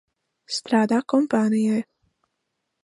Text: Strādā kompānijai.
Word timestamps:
Strādā 0.55 0.99
kompānijai. 1.13 1.85